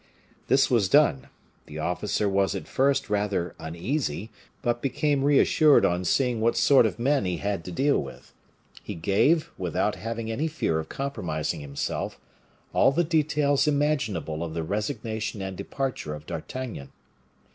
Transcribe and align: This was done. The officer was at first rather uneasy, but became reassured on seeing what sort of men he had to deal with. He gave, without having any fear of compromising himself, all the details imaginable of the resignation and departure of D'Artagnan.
This 0.47 0.67
was 0.71 0.89
done. 0.89 1.27
The 1.67 1.77
officer 1.77 2.27
was 2.27 2.55
at 2.55 2.67
first 2.67 3.07
rather 3.07 3.53
uneasy, 3.59 4.31
but 4.63 4.81
became 4.81 5.23
reassured 5.23 5.85
on 5.85 6.05
seeing 6.05 6.41
what 6.41 6.57
sort 6.57 6.87
of 6.87 6.97
men 6.97 7.25
he 7.25 7.37
had 7.37 7.63
to 7.65 7.71
deal 7.71 8.01
with. 8.01 8.33
He 8.81 8.95
gave, 8.95 9.51
without 9.59 9.93
having 9.97 10.31
any 10.31 10.47
fear 10.47 10.79
of 10.79 10.89
compromising 10.89 11.59
himself, 11.61 12.19
all 12.73 12.91
the 12.91 13.03
details 13.03 13.67
imaginable 13.67 14.43
of 14.43 14.55
the 14.55 14.63
resignation 14.63 15.39
and 15.39 15.55
departure 15.55 16.15
of 16.15 16.25
D'Artagnan. 16.25 16.89